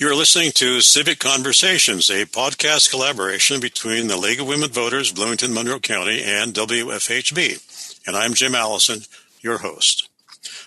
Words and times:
You're 0.00 0.16
listening 0.16 0.52
to 0.52 0.80
Civic 0.80 1.18
Conversations, 1.18 2.08
a 2.08 2.24
podcast 2.24 2.88
collaboration 2.88 3.60
between 3.60 4.06
the 4.06 4.16
League 4.16 4.40
of 4.40 4.46
Women 4.46 4.70
Voters, 4.70 5.12
Bloomington 5.12 5.52
Monroe 5.52 5.78
County, 5.78 6.22
and 6.24 6.54
WFHB. 6.54 8.06
And 8.06 8.16
I'm 8.16 8.32
Jim 8.32 8.54
Allison, 8.54 9.00
your 9.42 9.58
host. 9.58 10.08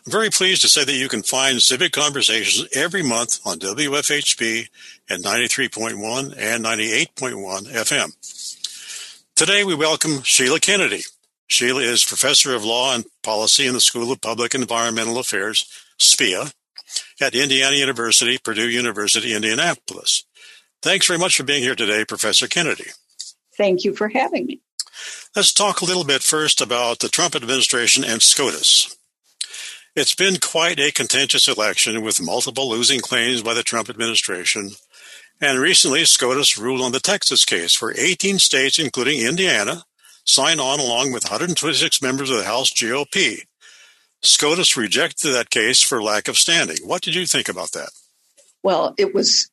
I'm 0.05 0.11
very 0.11 0.29
pleased 0.29 0.61
to 0.61 0.69
say 0.69 0.85
that 0.85 0.93
you 0.93 1.09
can 1.09 1.23
find 1.23 1.59
Civic 1.59 1.93
Conversations 1.93 2.69
every 2.75 3.01
month 3.01 3.39
on 3.43 3.57
WFHB 3.57 4.69
at 5.09 5.21
93.1 5.21 6.35
and 6.37 6.63
98.1 6.63 7.73
FM. 7.73 9.25
Today 9.33 9.63
we 9.63 9.73
welcome 9.73 10.21
Sheila 10.21 10.59
Kennedy. 10.59 11.01
Sheila 11.47 11.81
is 11.81 12.05
Professor 12.05 12.53
of 12.53 12.63
Law 12.63 12.93
and 12.93 13.05
Policy 13.23 13.65
in 13.65 13.73
the 13.73 13.81
School 13.81 14.11
of 14.11 14.21
Public 14.21 14.53
Environmental 14.53 15.17
Affairs, 15.17 15.67
SPEA, 15.97 16.53
at 17.23 17.33
Indiana 17.33 17.75
University, 17.77 18.37
Purdue 18.37 18.69
University, 18.69 19.33
Indianapolis. 19.33 20.25
Thanks 20.81 21.07
very 21.07 21.17
much 21.17 21.37
for 21.37 21.43
being 21.43 21.63
here 21.63 21.75
today, 21.75 22.03
Professor 22.03 22.47
Kennedy. 22.47 22.87
Thank 23.57 23.85
you 23.85 23.95
for 23.95 24.09
having 24.09 24.45
me. 24.45 24.59
Let's 25.35 25.53
talk 25.53 25.81
a 25.81 25.85
little 25.85 26.03
bit 26.03 26.21
first 26.21 26.59
about 26.59 26.99
the 26.99 27.07
Trump 27.07 27.35
administration 27.35 28.03
and 28.03 28.21
SCOTUS. 28.21 28.95
It's 29.95 30.13
been 30.13 30.37
quite 30.37 30.79
a 30.79 30.91
contentious 30.91 31.47
election 31.47 32.01
with 32.01 32.21
multiple 32.21 32.69
losing 32.69 32.99
claims 32.99 33.41
by 33.41 33.53
the 33.53 33.63
Trump 33.63 33.89
administration. 33.89 34.71
And 35.39 35.59
recently, 35.59 36.03
SCOTUS 36.03 36.57
ruled 36.57 36.81
on 36.81 36.91
the 36.91 36.99
Texas 36.99 37.45
case, 37.45 37.81
where 37.81 37.97
18 37.97 38.39
states, 38.39 38.79
including 38.79 39.25
Indiana, 39.25 39.83
signed 40.25 40.59
on 40.59 40.79
along 40.79 41.13
with 41.13 41.23
126 41.23 42.01
members 42.01 42.29
of 42.29 42.37
the 42.37 42.43
House 42.43 42.71
GOP. 42.71 43.43
SCOTUS 44.23 44.77
rejected 44.77 45.31
that 45.31 45.49
case 45.49 45.81
for 45.81 46.01
lack 46.01 46.27
of 46.27 46.37
standing. 46.37 46.77
What 46.83 47.01
did 47.01 47.13
you 47.15 47.25
think 47.25 47.49
about 47.49 47.73
that? 47.73 47.89
Well, 48.63 48.95
it 48.97 49.13
was 49.13 49.49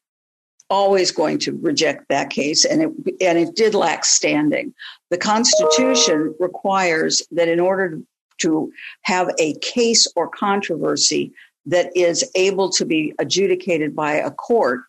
always 0.68 1.10
going 1.10 1.38
to 1.40 1.52
reject 1.52 2.08
that 2.08 2.30
case, 2.30 2.64
and 2.64 2.82
it 2.82 2.90
and 3.20 3.38
it 3.38 3.56
did 3.56 3.74
lack 3.74 4.04
standing. 4.04 4.72
The 5.10 5.18
Constitution 5.18 6.34
requires 6.38 7.22
that 7.32 7.48
in 7.48 7.58
order 7.58 8.00
to 8.38 8.72
have 9.02 9.30
a 9.38 9.54
case 9.54 10.06
or 10.14 10.28
controversy 10.28 11.32
that 11.66 11.90
is 11.96 12.28
able 12.34 12.70
to 12.70 12.86
be 12.86 13.12
adjudicated 13.18 13.94
by 13.94 14.14
a 14.14 14.30
court, 14.30 14.82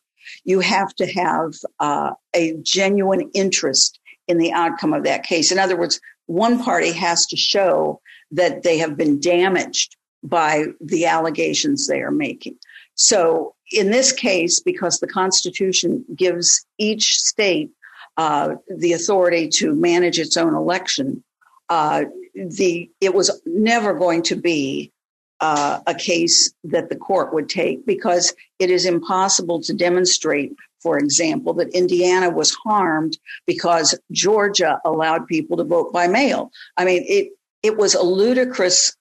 you 0.45 0.59
have 0.59 0.93
to 0.95 1.07
have 1.07 1.53
uh, 1.79 2.11
a 2.35 2.53
genuine 2.61 3.31
interest 3.33 3.99
in 4.27 4.37
the 4.37 4.53
outcome 4.53 4.93
of 4.93 5.03
that 5.03 5.23
case. 5.23 5.51
In 5.51 5.59
other 5.59 5.75
words, 5.75 5.99
one 6.27 6.63
party 6.63 6.91
has 6.93 7.25
to 7.27 7.35
show 7.35 7.99
that 8.31 8.63
they 8.63 8.77
have 8.77 8.97
been 8.97 9.19
damaged 9.19 9.95
by 10.23 10.65
the 10.79 11.05
allegations 11.05 11.87
they 11.87 12.01
are 12.01 12.11
making. 12.11 12.57
So, 12.95 13.55
in 13.71 13.89
this 13.89 14.11
case, 14.11 14.59
because 14.59 14.99
the 14.99 15.07
Constitution 15.07 16.05
gives 16.15 16.65
each 16.77 17.17
state 17.17 17.71
uh, 18.17 18.55
the 18.67 18.93
authority 18.93 19.47
to 19.47 19.73
manage 19.73 20.19
its 20.19 20.37
own 20.37 20.53
election, 20.53 21.23
uh, 21.69 22.03
the 22.35 22.89
it 22.99 23.13
was 23.13 23.41
never 23.45 23.93
going 23.93 24.23
to 24.23 24.35
be 24.35 24.91
uh, 25.39 25.79
a 25.87 25.95
case 25.95 26.53
that 26.63 26.89
the 26.89 26.95
court 26.95 27.33
would 27.33 27.49
take 27.49 27.85
because 27.85 28.33
it 28.59 28.69
is 28.69 28.85
impossible 28.85 29.61
to 29.61 29.73
demonstrate, 29.73 30.53
for 30.81 30.97
example, 30.97 31.53
that 31.53 31.69
Indiana 31.69 32.29
was 32.29 32.55
harmed 32.63 33.17
because 33.47 33.97
Georgia 34.11 34.79
allowed 34.85 35.25
people 35.27 35.57
to 35.57 35.63
vote 35.63 35.91
by 35.91 36.07
mail. 36.07 36.51
I 36.77 36.85
mean, 36.85 37.03
it 37.07 37.31
it 37.63 37.77
was 37.77 37.93
a 37.95 38.03
ludicrous 38.03 38.95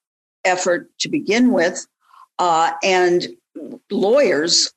effort 0.44 0.91
to 1.00 1.08
begin 1.08 1.53
with, 1.53 1.86
uh, 2.39 2.72
and 2.83 3.28
lawyers 3.91 4.72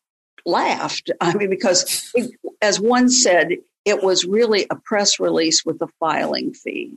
laughed. 0.46 1.12
I 1.22 1.34
mean, 1.36 1.50
because 1.50 2.12
it, 2.16 2.32
as 2.62 2.80
one 2.80 3.10
said, 3.10 3.50
it 3.86 4.04
was 4.04 4.26
really 4.26 4.66
a 4.70 4.76
press 4.76 5.20
release 5.20 5.66
with 5.66 5.82
a 5.82 5.88
filing 6.00 6.54
fee. 6.54 6.94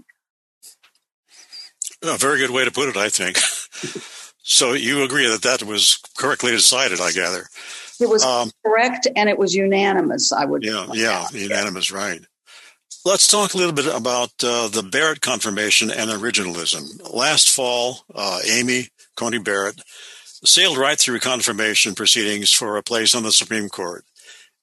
A 2.02 2.16
very 2.18 2.38
good 2.38 2.50
way 2.50 2.64
to 2.64 2.70
put 2.70 2.88
it, 2.88 2.96
I 2.96 3.08
think. 3.08 3.38
so 4.42 4.74
you 4.74 5.02
agree 5.02 5.26
that 5.28 5.42
that 5.42 5.62
was 5.62 5.98
correctly 6.16 6.52
decided, 6.52 7.00
I 7.00 7.12
gather. 7.12 7.46
It 7.98 8.08
was 8.08 8.22
um, 8.22 8.50
correct, 8.64 9.08
and 9.16 9.28
it 9.28 9.38
was 9.38 9.54
unanimous. 9.54 10.30
I 10.30 10.44
would. 10.44 10.62
Yeah, 10.62 10.86
yeah, 10.92 11.22
out. 11.22 11.32
unanimous, 11.32 11.90
right. 11.90 12.20
Let's 13.06 13.28
talk 13.28 13.54
a 13.54 13.56
little 13.56 13.72
bit 13.72 13.86
about 13.86 14.32
uh, 14.42 14.66
the 14.66 14.82
Barrett 14.82 15.20
confirmation 15.20 15.92
and 15.92 16.10
originalism. 16.10 17.14
Last 17.14 17.48
fall, 17.48 18.00
uh, 18.12 18.40
Amy 18.44 18.88
Coney 19.14 19.38
Barrett 19.38 19.80
sailed 20.44 20.76
right 20.76 20.98
through 20.98 21.20
confirmation 21.20 21.94
proceedings 21.94 22.50
for 22.50 22.76
a 22.76 22.82
place 22.82 23.14
on 23.14 23.22
the 23.22 23.30
Supreme 23.30 23.68
Court. 23.68 24.04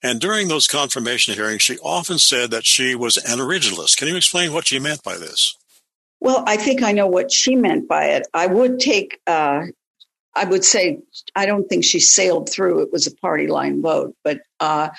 And 0.04 0.20
during 0.20 0.50
those 0.50 0.68
confirmation 0.68 1.36
hearings, 1.36 1.62
she 1.62 1.78
often 1.78 2.20
said 2.20 2.52
that 2.52 2.66
she 2.66 2.96
was 2.96 3.16
an 3.16 3.40
originalist. 3.40 3.96
Can 3.96 4.10
you 4.10 4.18
explain 4.18 4.52
what 4.52 4.68
she 4.68 4.78
meant 4.78 5.04
by 5.04 5.18
this? 5.18 5.56
Well, 6.20 6.44
I 6.46 6.58
think 6.58 6.84
I 6.84 6.92
know 6.92 7.08
what 7.08 7.32
she 7.32 7.56
meant 7.56 7.88
by 7.88 8.08
it. 8.08 8.28
I 8.34 8.48
would 8.48 8.78
take, 8.78 9.22
uh, 9.26 9.68
I 10.36 10.44
would 10.44 10.66
say, 10.66 11.00
I 11.34 11.46
don't 11.46 11.70
think 11.70 11.86
she 11.86 12.02
sailed 12.02 12.50
through. 12.50 12.82
It 12.82 12.92
was 12.92 13.08
a 13.08 13.16
party 13.16 13.48
line 13.48 13.82
vote, 13.82 14.18
but 14.22 14.42
uh, 14.60 14.90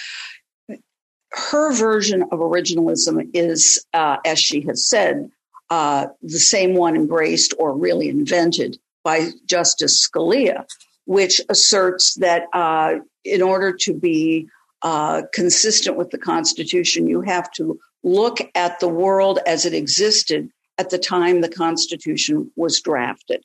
her 1.34 1.72
version 1.72 2.22
of 2.22 2.38
originalism 2.38 3.28
is, 3.34 3.84
uh, 3.92 4.18
as 4.24 4.38
she 4.38 4.60
has 4.62 4.86
said, 4.86 5.30
uh, 5.70 6.06
the 6.22 6.38
same 6.38 6.74
one 6.74 6.94
embraced 6.94 7.54
or 7.58 7.76
really 7.76 8.08
invented 8.08 8.78
by 9.02 9.30
Justice 9.46 10.06
Scalia, 10.06 10.64
which 11.06 11.40
asserts 11.48 12.14
that 12.14 12.44
uh, 12.52 12.96
in 13.24 13.42
order 13.42 13.72
to 13.72 13.92
be 13.92 14.48
uh, 14.82 15.22
consistent 15.32 15.96
with 15.96 16.10
the 16.10 16.18
Constitution, 16.18 17.08
you 17.08 17.20
have 17.22 17.50
to 17.52 17.80
look 18.02 18.38
at 18.54 18.78
the 18.80 18.88
world 18.88 19.38
as 19.46 19.64
it 19.64 19.74
existed 19.74 20.50
at 20.78 20.90
the 20.90 20.98
time 20.98 21.40
the 21.40 21.48
Constitution 21.48 22.50
was 22.56 22.80
drafted. 22.80 23.42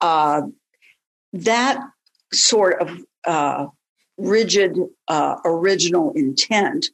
Uh, 0.00 0.42
that 1.32 1.80
sort 2.32 2.80
of 2.80 2.98
uh, 3.26 3.66
rigid 4.16 4.76
original 5.44 6.12
intent 6.12 6.86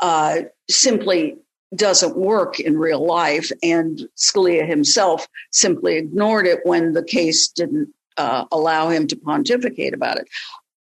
uh, 0.00 0.42
simply 0.68 1.36
doesn't 1.74 2.16
work 2.16 2.60
in 2.60 2.78
real 2.78 3.04
life. 3.04 3.50
And 3.62 4.08
Scalia 4.16 4.66
himself 4.66 5.26
simply 5.50 5.96
ignored 5.96 6.46
it 6.46 6.60
when 6.64 6.92
the 6.92 7.02
case 7.02 7.48
didn't 7.48 7.88
uh, 8.16 8.44
allow 8.52 8.88
him 8.90 9.06
to 9.08 9.16
pontificate 9.16 9.94
about 9.94 10.18
it. 10.18 10.28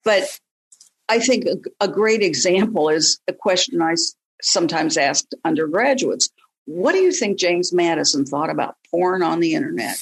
But 0.04 0.24
I 1.08 1.18
think 1.18 1.46
a, 1.46 1.84
a 1.84 1.88
great 1.88 2.22
example 2.22 2.88
is 2.88 3.20
a 3.28 3.32
question 3.32 3.82
I 3.82 3.94
sometimes 4.42 4.96
ask 4.96 5.24
undergraduates. 5.44 6.30
What 6.66 6.92
do 6.92 6.98
you 6.98 7.12
think 7.12 7.38
James 7.38 7.72
Madison 7.72 8.24
thought 8.24 8.50
about 8.50 8.76
porn 8.90 9.22
on 9.22 9.40
the 9.40 9.54
internet? 9.54 9.96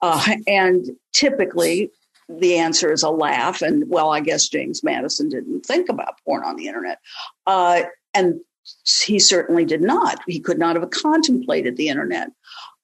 Uh, 0.00 0.36
and 0.46 0.86
typically, 1.12 1.90
the 2.28 2.56
answer 2.56 2.92
is 2.92 3.02
a 3.02 3.10
laugh. 3.10 3.62
And 3.62 3.88
well, 3.88 4.10
I 4.10 4.20
guess 4.20 4.48
James 4.48 4.84
Madison 4.84 5.28
didn't 5.28 5.64
think 5.66 5.88
about 5.88 6.18
porn 6.24 6.44
on 6.44 6.56
the 6.56 6.68
internet. 6.68 6.98
Uh, 7.46 7.82
and 8.14 8.40
he 8.84 9.18
certainly 9.18 9.64
did 9.64 9.82
not. 9.82 10.20
He 10.26 10.40
could 10.40 10.58
not 10.58 10.76
have 10.76 10.90
contemplated 10.90 11.76
the 11.76 11.88
internet. 11.88 12.30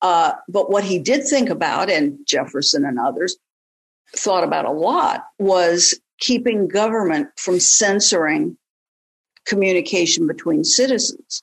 Uh, 0.03 0.33
but 0.49 0.71
what 0.71 0.85
he 0.85 0.99
did 0.99 1.27
think 1.27 1.51
about, 1.51 1.91
and 1.91 2.19
Jefferson 2.27 2.85
and 2.85 2.99
others 2.99 3.37
thought 4.15 4.45
about 4.45 4.65
a 4.65 4.71
lot, 4.71 5.25
was 5.39 5.99
keeping 6.19 6.69
government 6.69 7.29
from 7.37 7.61
censoring 7.61 8.57
communication 9.45 10.27
between 10.27 10.65
citizens. 10.65 11.43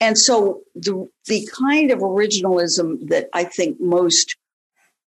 And 0.00 0.16
so 0.16 0.62
the, 0.74 1.08
the 1.26 1.48
kind 1.58 1.90
of 1.90 1.98
originalism 1.98 3.08
that 3.08 3.28
I 3.32 3.44
think 3.44 3.80
most 3.80 4.36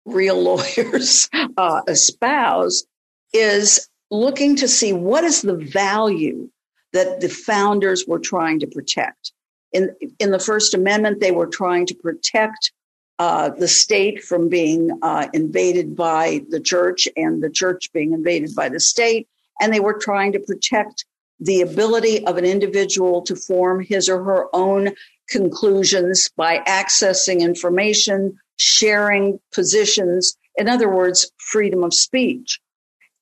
real 0.05 0.43
lawyers 0.43 1.29
uh, 1.57 1.83
espouse 1.89 2.85
is 3.33 3.89
looking 4.11 4.57
to 4.57 4.69
see 4.69 4.93
what 4.93 5.23
is 5.25 5.43
the 5.43 5.57
value 5.57 6.51
that 6.93 7.21
the 7.21 7.29
founders 7.29 8.05
were 8.07 8.19
trying 8.19 8.61
to 8.61 8.67
protect. 8.67 9.33
In, 9.73 9.95
in 10.19 10.31
the 10.31 10.39
First 10.39 10.75
Amendment, 10.75 11.21
they 11.21 11.31
were 11.31 11.47
trying 11.47 11.87
to 11.87 11.95
protect 11.95 12.73
uh, 13.19 13.51
the 13.51 13.69
state 13.69 14.25
from 14.25 14.49
being 14.49 14.91
uh, 15.03 15.29
invaded 15.33 15.95
by 15.95 16.41
the 16.49 16.61
church 16.61 17.07
and 17.17 17.43
the 17.43 17.51
church 17.51 17.93
being 17.93 18.13
invaded 18.13 18.55
by 18.55 18.69
the 18.69 18.81
state. 18.81 19.29
And 19.61 19.73
they 19.73 19.81
were 19.81 19.99
trying 19.99 20.33
to 20.33 20.41
protect 20.41 21.05
the 21.39 21.61
ability 21.61 22.27
of 22.27 22.37
an 22.37 22.45
individual 22.45 23.23
to 23.23 23.37
form 23.37 23.81
his 23.85 24.09
or 24.09 24.25
her 24.25 24.47
own 24.55 24.91
conclusions 25.29 26.29
by 26.37 26.59
accessing 26.67 27.41
information, 27.41 28.39
sharing 28.57 29.39
positions. 29.55 30.37
In 30.57 30.69
other 30.69 30.89
words, 30.89 31.31
freedom 31.39 31.85
of 31.85 31.95
speech. 31.95 32.59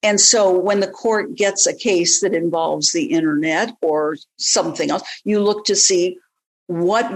And 0.02 0.20
so 0.20 0.56
when 0.56 0.80
the 0.80 0.90
court 0.90 1.34
gets 1.34 1.66
a 1.66 1.74
case 1.74 2.20
that 2.20 2.34
involves 2.34 2.92
the 2.92 3.06
internet 3.06 3.76
or 3.82 4.16
something 4.38 4.90
else, 4.90 5.02
you 5.24 5.40
look 5.40 5.64
to 5.66 5.76
see 5.76 6.18
what 6.66 7.10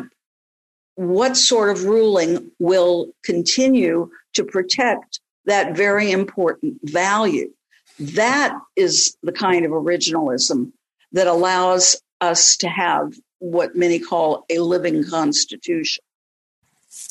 what 0.95 1.37
sort 1.37 1.71
of 1.71 1.85
ruling 1.85 2.51
will 2.59 3.13
continue 3.25 4.11
to 4.35 4.45
protect 4.45 5.21
that 5.47 5.75
very 5.75 6.11
important 6.11 6.79
value. 6.83 7.51
That 7.99 8.59
is 8.77 9.17
the 9.23 9.33
kind 9.33 9.65
of 9.65 9.71
originalism 9.71 10.73
that 11.13 11.27
allows 11.27 12.01
us 12.21 12.57
to 12.59 12.69
have 12.69 13.15
what 13.39 13.75
many 13.75 13.99
call 13.99 14.45
a 14.51 14.59
living 14.59 15.05
constitution. 15.05 16.05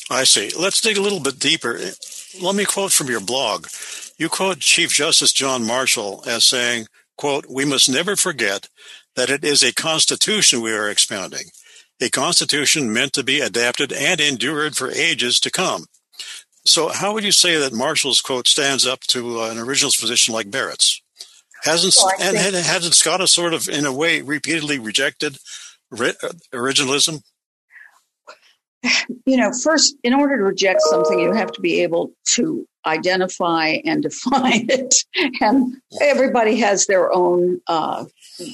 I 0.10 0.24
see. 0.26 0.52
Let's 0.58 0.80
dig 0.80 0.98
a 0.98 1.02
little 1.02 1.20
bit 1.20 1.40
deeper. 1.40 1.80
Let 2.40 2.56
me 2.56 2.66
quote 2.66 2.94
from 2.94 3.08
your 3.08 3.20
blog. 3.20 3.68
You 4.18 4.30
quote 4.30 4.60
Chief 4.60 4.92
Justice 4.92 5.34
John 5.34 5.66
Marshall 5.66 6.24
as 6.26 6.46
saying, 6.46 6.88
quote, 7.18 7.46
we 7.50 7.66
must 7.66 7.90
never 7.90 8.16
forget 8.16 8.70
that 9.16 9.30
it 9.30 9.44
is 9.44 9.64
a 9.64 9.74
constitution 9.74 10.62
we 10.62 10.72
are 10.72 10.90
expounding, 10.90 11.48
a 12.00 12.10
constitution 12.10 12.94
meant 12.94 13.14
to 13.14 13.24
be 13.24 13.42
adapted 13.42 13.92
and 13.92 14.22
endured 14.22 14.78
for 14.78 14.92
ages 14.92 15.40
to 15.42 15.52
come. 15.52 15.86
So, 16.64 16.90
how 16.90 17.14
would 17.14 17.24
you 17.24 17.32
say 17.32 17.58
that 17.58 17.74
Marshall's 17.74 18.22
quote 18.22 18.48
stands 18.48 18.86
up 18.86 19.02
to 19.08 19.42
uh, 19.42 19.50
an 19.50 19.58
originalist 19.58 20.00
position 20.00 20.34
like 20.34 20.52
Barrett's? 20.52 21.02
Hasn't 21.64 21.96
well, 21.98 22.14
and 22.22 22.38
hasn't 22.38 22.96
SCOTUS 22.96 23.32
sort 23.32 23.54
of, 23.54 23.68
in 23.68 23.86
a 23.86 23.94
way, 23.94 24.22
repeatedly 24.22 24.80
rejected 24.80 25.38
uh, 25.92 26.14
originalism? 26.54 27.22
You 29.26 29.38
know, 29.38 29.52
first, 29.52 29.96
in 30.04 30.14
order 30.14 30.38
to 30.38 30.44
reject 30.44 30.82
something, 30.82 31.20
you 31.20 31.34
have 31.34 31.52
to 31.52 31.62
be 31.62 31.84
able 31.84 32.12
to 32.34 32.68
identify 32.86 33.78
and 33.86 34.02
define 34.04 34.68
it, 34.70 34.96
and 35.40 35.76
everybody 36.02 36.58
has 36.58 36.88
their 36.88 37.14
own 37.14 37.62
uh, 37.68 38.06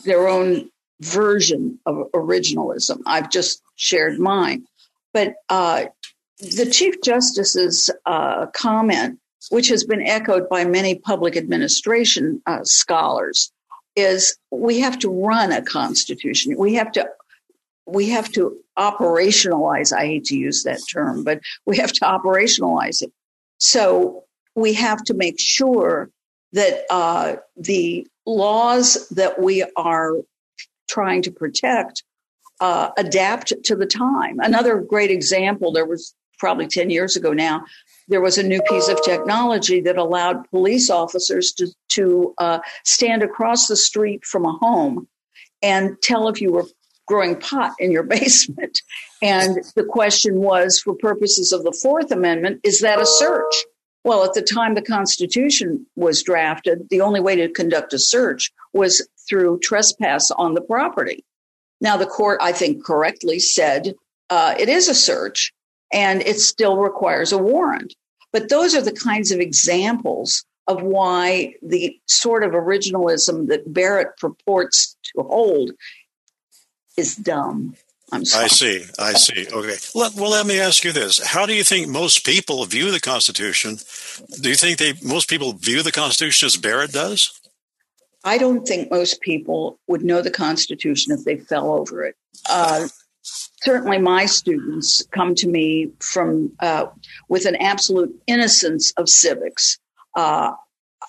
their 0.05 0.27
own 0.27 0.69
version 1.01 1.79
of 1.85 2.11
originalism. 2.13 3.01
I've 3.05 3.29
just 3.29 3.61
shared 3.75 4.19
mine, 4.19 4.67
but 5.13 5.35
uh, 5.49 5.85
the 6.39 6.69
Chief 6.69 7.01
Justice's 7.01 7.89
uh, 8.05 8.47
comment, 8.47 9.19
which 9.49 9.69
has 9.69 9.83
been 9.83 10.05
echoed 10.05 10.49
by 10.49 10.65
many 10.65 10.95
public 10.95 11.37
administration 11.37 12.41
uh, 12.45 12.59
scholars, 12.63 13.51
is 13.95 14.37
we 14.51 14.79
have 14.79 14.99
to 14.99 15.09
run 15.09 15.51
a 15.51 15.61
constitution. 15.61 16.55
We 16.57 16.75
have 16.75 16.91
to 16.93 17.09
we 17.87 18.09
have 18.09 18.29
to 18.33 18.57
operationalize. 18.77 19.95
I 19.95 20.05
hate 20.05 20.25
to 20.25 20.37
use 20.37 20.63
that 20.63 20.81
term, 20.91 21.23
but 21.23 21.39
we 21.65 21.77
have 21.77 21.91
to 21.93 22.01
operationalize 22.01 23.01
it. 23.01 23.11
So 23.59 24.25
we 24.55 24.73
have 24.73 25.03
to 25.05 25.13
make 25.13 25.39
sure 25.39 26.09
that 26.53 26.85
uh, 26.89 27.37
the 27.55 28.05
laws 28.25 29.07
that 29.09 29.41
we 29.41 29.63
are 29.75 30.13
trying 30.87 31.21
to 31.23 31.31
protect 31.31 32.03
uh, 32.59 32.89
adapt 32.97 33.53
to 33.63 33.75
the 33.75 33.85
time. 33.85 34.39
Another 34.39 34.79
great 34.79 35.11
example, 35.11 35.71
there 35.71 35.85
was 35.85 36.13
probably 36.39 36.67
10 36.67 36.89
years 36.89 37.15
ago 37.15 37.33
now, 37.33 37.63
there 38.07 38.21
was 38.21 38.37
a 38.37 38.43
new 38.43 38.61
piece 38.63 38.87
of 38.87 39.01
technology 39.03 39.81
that 39.81 39.97
allowed 39.97 40.49
police 40.49 40.89
officers 40.89 41.51
to, 41.53 41.67
to 41.89 42.33
uh, 42.37 42.59
stand 42.83 43.23
across 43.23 43.67
the 43.67 43.75
street 43.75 44.23
from 44.23 44.45
a 44.45 44.53
home 44.53 45.07
and 45.61 46.01
tell 46.01 46.27
if 46.27 46.39
you 46.41 46.51
were 46.51 46.65
growing 47.07 47.39
pot 47.39 47.73
in 47.79 47.91
your 47.91 48.03
basement. 48.17 48.81
And 49.21 49.63
the 49.75 49.83
question 49.83 50.39
was, 50.39 50.79
for 50.79 50.93
purposes 50.93 51.51
of 51.51 51.63
the 51.63 51.71
Fourth 51.71 52.11
Amendment, 52.11 52.61
is 52.63 52.81
that 52.81 53.01
a 53.01 53.05
search? 53.05 53.65
Well, 54.03 54.23
at 54.23 54.33
the 54.33 54.41
time 54.41 54.75
the 54.75 54.81
Constitution 54.81 55.85
was 55.95 56.23
drafted, 56.23 56.87
the 56.89 57.01
only 57.01 57.19
way 57.19 57.35
to 57.35 57.49
conduct 57.49 57.93
a 57.93 57.99
search 57.99 58.51
was 58.71 59.05
through 59.27 59.59
trespass 59.59 60.31
on 60.31 60.53
the 60.53 60.61
property. 60.61 61.25
Now, 61.81 61.97
the 61.97 62.05
court, 62.05 62.39
I 62.41 62.53
think, 62.53 62.83
correctly 62.83 63.39
said 63.39 63.95
uh, 64.29 64.55
it 64.57 64.69
is 64.69 64.87
a 64.87 64.95
search 64.95 65.53
and 65.91 66.21
it 66.21 66.39
still 66.39 66.77
requires 66.77 67.31
a 67.31 67.37
warrant. 67.37 67.95
But 68.31 68.49
those 68.49 68.75
are 68.75 68.81
the 68.81 68.91
kinds 68.91 69.31
of 69.31 69.39
examples 69.39 70.45
of 70.67 70.81
why 70.81 71.53
the 71.61 71.97
sort 72.07 72.43
of 72.43 72.51
originalism 72.51 73.47
that 73.47 73.71
Barrett 73.71 74.17
purports 74.17 74.97
to 75.15 75.23
hold 75.23 75.71
is 76.97 77.15
dumb. 77.15 77.75
I'm 78.11 78.23
sorry. 78.25 78.45
I 78.45 78.47
see. 78.47 78.85
I 78.97 79.13
see. 79.13 79.47
Okay. 79.51 79.75
Well, 79.93 80.11
well, 80.15 80.31
let 80.31 80.45
me 80.45 80.59
ask 80.59 80.83
you 80.83 80.91
this: 80.91 81.25
How 81.25 81.45
do 81.45 81.53
you 81.53 81.63
think 81.63 81.87
most 81.87 82.25
people 82.25 82.63
view 82.65 82.91
the 82.91 82.99
Constitution? 82.99 83.77
Do 84.41 84.49
you 84.49 84.55
think 84.55 84.77
they 84.77 84.93
most 85.03 85.29
people 85.29 85.53
view 85.53 85.83
the 85.83 85.91
Constitution 85.91 86.45
as 86.45 86.57
Barrett 86.57 86.91
does? 86.91 87.39
I 88.23 88.37
don't 88.37 88.65
think 88.65 88.91
most 88.91 89.21
people 89.21 89.79
would 89.87 90.03
know 90.03 90.21
the 90.21 90.31
Constitution 90.31 91.13
if 91.13 91.23
they 91.23 91.37
fell 91.37 91.71
over 91.71 92.03
it. 92.03 92.15
Uh, 92.49 92.87
certainly 93.21 93.97
my 93.97 94.25
students 94.25 95.05
come 95.11 95.35
to 95.35 95.47
me 95.47 95.91
from 95.99 96.51
uh, 96.59 96.87
with 97.29 97.45
an 97.45 97.55
absolute 97.57 98.13
innocence 98.27 98.91
of 98.97 99.09
civics. 99.09 99.79
Uh, 100.15 100.53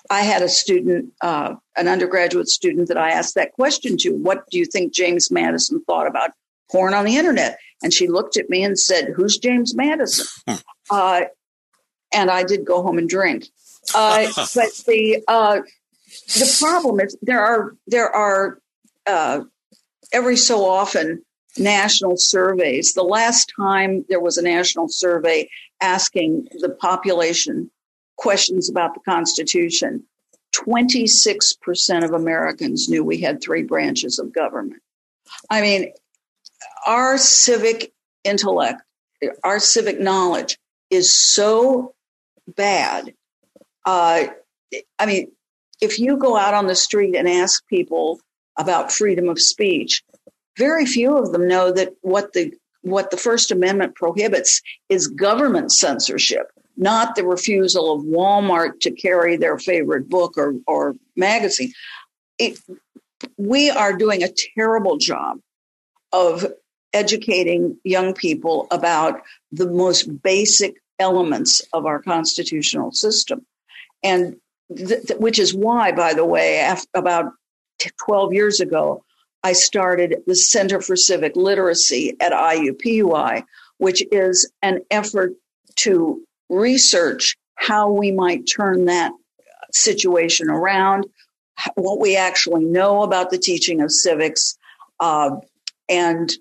I 0.09 0.21
had 0.21 0.41
a 0.41 0.49
student, 0.49 1.13
uh, 1.21 1.55
an 1.77 1.87
undergraduate 1.87 2.47
student, 2.47 2.87
that 2.87 2.97
I 2.97 3.11
asked 3.11 3.35
that 3.35 3.53
question 3.53 3.97
to. 3.97 4.11
What 4.11 4.49
do 4.49 4.57
you 4.57 4.65
think 4.65 4.93
James 4.93 5.29
Madison 5.29 5.83
thought 5.85 6.07
about 6.07 6.31
porn 6.71 6.93
on 6.93 7.05
the 7.05 7.17
internet? 7.17 7.57
And 7.83 7.93
she 7.93 8.07
looked 8.07 8.35
at 8.37 8.49
me 8.49 8.63
and 8.63 8.77
said, 8.77 9.13
"Who's 9.15 9.37
James 9.37 9.75
Madison?" 9.75 10.25
Hmm. 10.47 10.55
Uh, 10.89 11.21
and 12.13 12.31
I 12.31 12.43
did 12.43 12.65
go 12.65 12.81
home 12.81 12.97
and 12.97 13.07
drink. 13.07 13.45
Uh, 13.93 14.27
but 14.55 14.69
the 14.87 15.23
uh, 15.27 15.59
the 16.27 16.57
problem 16.59 16.99
is 16.99 17.15
there 17.21 17.41
are 17.41 17.75
there 17.87 18.09
are 18.09 18.59
every 20.11 20.37
so 20.37 20.65
often 20.65 21.23
national 21.57 22.17
surveys. 22.17 22.93
The 22.93 23.03
last 23.03 23.51
time 23.55 24.05
there 24.09 24.19
was 24.19 24.37
a 24.37 24.41
national 24.41 24.89
survey 24.89 25.49
asking 25.81 26.47
the 26.59 26.69
population 26.69 27.71
questions 28.19 28.69
about 28.69 28.93
the 28.93 28.99
Constitution, 28.99 30.03
26% 30.53 32.03
of 32.03 32.11
Americans 32.11 32.89
knew 32.89 33.03
we 33.03 33.21
had 33.21 33.41
three 33.41 33.63
branches 33.63 34.19
of 34.19 34.33
government. 34.33 34.81
I 35.49 35.61
mean, 35.61 35.93
our 36.85 37.17
civic 37.17 37.93
intellect, 38.23 38.81
our 39.43 39.59
civic 39.59 39.99
knowledge 39.99 40.57
is 40.89 41.15
so 41.15 41.93
bad. 42.47 43.13
Uh, 43.85 44.27
I 44.97 45.05
mean, 45.05 45.31
if 45.81 45.97
you 45.97 46.17
go 46.17 46.35
out 46.35 46.53
on 46.53 46.67
the 46.67 46.75
street 46.75 47.15
and 47.15 47.29
ask 47.29 47.65
people 47.67 48.19
about 48.57 48.91
freedom 48.91 49.29
of 49.29 49.39
speech, 49.39 50.03
very 50.57 50.85
few 50.85 51.17
of 51.17 51.31
them 51.31 51.47
know 51.47 51.71
that 51.71 51.93
what 52.01 52.33
the 52.33 52.53
what 52.81 53.11
the 53.11 53.17
First 53.17 53.51
Amendment 53.51 53.95
prohibits 53.95 54.61
is 54.87 55.07
government 55.07 55.71
censorship, 55.71 56.51
not 56.79 57.15
the 57.15 57.25
refusal 57.25 57.93
of 57.93 58.03
Walmart 58.03 58.79
to 58.81 58.91
carry 58.91 59.35
their 59.35 59.59
favorite 59.59 60.09
book 60.09 60.37
or, 60.37 60.55
or 60.65 60.95
magazine. 61.15 61.73
It, 62.39 62.57
we 63.37 63.69
are 63.69 63.95
doing 63.95 64.23
a 64.23 64.31
terrible 64.55 64.97
job 64.97 65.39
of 66.13 66.47
educating 66.93 67.77
young 67.83 68.13
people 68.13 68.65
about 68.71 69.21
the 69.51 69.67
most 69.67 70.23
basic 70.23 70.75
elements 70.97 71.61
of 71.73 71.85
our 71.85 72.01
constitutional 72.01 72.93
system. 72.93 73.45
And 74.01 74.37
th- 74.75 75.07
th- 75.07 75.19
which 75.19 75.37
is 75.37 75.53
why, 75.53 75.91
by 75.91 76.13
the 76.13 76.25
way, 76.25 76.73
about 76.93 77.33
12 77.97 78.33
years 78.33 78.61
ago, 78.61 79.03
I 79.43 79.51
started 79.51 80.23
the 80.27 80.35
Center 80.35 80.81
for 80.81 80.95
Civic 80.95 81.35
Literacy 81.35 82.15
at 82.21 82.31
IUPUI, 82.31 83.43
which 83.77 84.03
is 84.11 84.49
an 84.61 84.81
effort 84.91 85.33
to 85.77 86.21
research 86.49 87.37
how 87.55 87.91
we 87.91 88.11
might 88.11 88.45
turn 88.45 88.85
that 88.85 89.11
situation 89.71 90.49
around, 90.49 91.05
what 91.75 91.99
we 91.99 92.15
actually 92.15 92.65
know 92.65 93.03
about 93.03 93.29
the 93.29 93.37
teaching 93.37 93.81
of 93.81 93.91
civics, 93.91 94.57
uh, 94.99 95.31
and 95.87 96.31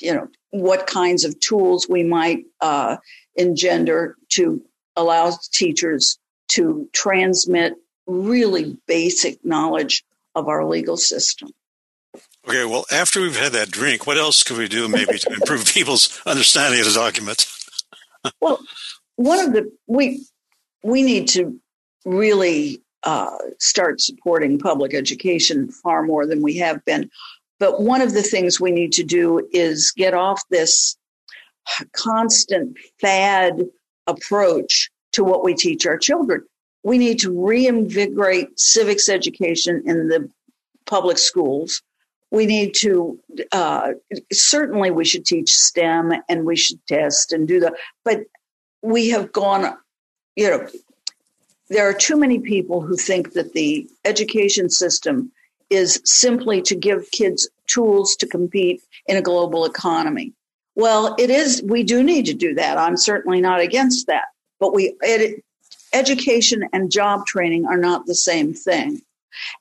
you 0.00 0.14
know 0.14 0.28
what 0.50 0.86
kinds 0.86 1.24
of 1.24 1.38
tools 1.40 1.86
we 1.88 2.02
might 2.02 2.44
uh, 2.60 2.96
engender 3.36 4.16
to 4.30 4.62
allow 4.96 5.30
teachers 5.52 6.18
to 6.48 6.88
transmit 6.92 7.74
really 8.06 8.76
basic 8.86 9.44
knowledge 9.44 10.04
of 10.34 10.48
our 10.48 10.64
legal 10.64 10.96
system. 10.96 11.48
Okay, 12.46 12.64
well, 12.64 12.84
after 12.92 13.20
we've 13.20 13.38
had 13.38 13.52
that 13.52 13.70
drink, 13.70 14.06
what 14.06 14.18
else 14.18 14.42
could 14.42 14.58
we 14.58 14.68
do 14.68 14.86
maybe 14.86 15.18
to 15.18 15.32
improve 15.32 15.66
people's 15.66 16.20
understanding 16.26 16.78
of 16.80 16.86
the 16.86 16.92
document? 16.92 17.46
well, 18.40 18.60
one 19.16 19.38
of 19.40 19.52
the 19.52 19.70
we 19.86 20.24
we 20.82 21.02
need 21.02 21.28
to 21.28 21.58
really 22.04 22.82
uh, 23.04 23.36
start 23.58 24.00
supporting 24.00 24.58
public 24.58 24.94
education 24.94 25.70
far 25.70 26.02
more 26.02 26.26
than 26.26 26.42
we 26.42 26.56
have 26.58 26.84
been. 26.84 27.10
But 27.58 27.80
one 27.80 28.00
of 28.00 28.12
the 28.12 28.22
things 28.22 28.60
we 28.60 28.72
need 28.72 28.92
to 28.92 29.04
do 29.04 29.46
is 29.52 29.92
get 29.96 30.14
off 30.14 30.42
this 30.50 30.96
constant 31.92 32.76
fad 33.00 33.62
approach 34.06 34.90
to 35.12 35.24
what 35.24 35.44
we 35.44 35.54
teach 35.54 35.86
our 35.86 35.96
children. 35.96 36.42
We 36.82 36.98
need 36.98 37.20
to 37.20 37.30
reinvigorate 37.30 38.58
civics 38.58 39.08
education 39.08 39.82
in 39.86 40.08
the 40.08 40.28
public 40.86 41.16
schools 41.16 41.82
we 42.34 42.46
need 42.46 42.74
to 42.74 43.18
uh, 43.52 43.92
certainly 44.32 44.90
we 44.90 45.04
should 45.04 45.24
teach 45.24 45.54
STEM 45.54 46.12
and 46.28 46.44
we 46.44 46.56
should 46.56 46.84
test 46.88 47.32
and 47.32 47.46
do 47.46 47.60
that. 47.60 47.74
But 48.04 48.24
we 48.84 49.08
have 49.08 49.32
gone, 49.32 49.74
you 50.36 50.50
know, 50.50 50.68
there 51.70 51.88
are 51.88 51.94
too 51.94 52.16
many 52.16 52.38
people 52.38 52.82
who 52.82 52.96
think 52.96 53.32
that 53.32 53.54
the 53.54 53.88
education 54.04 54.68
system 54.68 55.32
is 55.70 56.02
simply 56.04 56.60
to 56.60 56.74
give 56.74 57.10
kids 57.10 57.48
tools 57.66 58.14
to 58.16 58.26
compete 58.26 58.82
in 59.06 59.16
a 59.16 59.22
global 59.22 59.64
economy. 59.64 60.34
Well, 60.76 61.14
it 61.18 61.30
is, 61.30 61.62
we 61.64 61.82
do 61.82 62.02
need 62.02 62.26
to 62.26 62.34
do 62.34 62.54
that. 62.56 62.76
I'm 62.76 62.98
certainly 62.98 63.40
not 63.40 63.60
against 63.60 64.06
that. 64.08 64.24
But 64.60 64.74
we, 64.74 64.94
education 65.94 66.68
and 66.74 66.92
job 66.92 67.24
training 67.26 67.64
are 67.64 67.78
not 67.78 68.04
the 68.04 68.14
same 68.14 68.52
thing. 68.52 69.00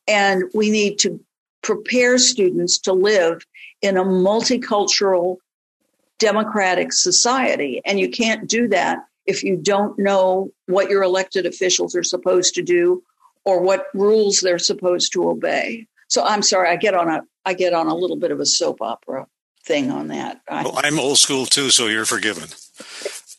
And 0.05 0.43
we 0.53 0.69
need 0.69 0.99
to 0.99 1.23
prepare 1.61 2.17
students 2.17 2.77
to 2.79 2.93
live 2.93 3.45
in 3.81 3.95
a 3.95 4.03
multicultural 4.03 5.37
democratic 6.19 6.91
society. 6.91 7.81
And 7.85 7.99
you 7.99 8.09
can't 8.09 8.49
do 8.49 8.67
that 8.67 9.05
if 9.25 9.43
you 9.43 9.57
don't 9.57 9.97
know 9.97 10.51
what 10.67 10.89
your 10.89 11.03
elected 11.03 11.45
officials 11.45 11.95
are 11.95 12.03
supposed 12.03 12.55
to 12.55 12.61
do 12.61 13.03
or 13.45 13.61
what 13.61 13.85
rules 13.93 14.39
they're 14.39 14.59
supposed 14.59 15.13
to 15.13 15.29
obey. 15.29 15.87
So 16.07 16.23
I'm 16.23 16.41
sorry, 16.41 16.69
I 16.69 16.75
get 16.75 16.93
on 16.93 17.09
a 17.09 17.21
I 17.45 17.53
get 17.53 17.73
on 17.73 17.87
a 17.87 17.95
little 17.95 18.17
bit 18.17 18.31
of 18.31 18.39
a 18.39 18.45
soap 18.45 18.81
opera 18.81 19.27
thing 19.65 19.91
on 19.91 20.07
that. 20.09 20.41
Well, 20.49 20.79
I'm 20.81 20.99
old 20.99 21.17
school 21.17 21.45
too, 21.45 21.69
so 21.69 21.87
you're 21.87 22.05
forgiven. 22.05 22.49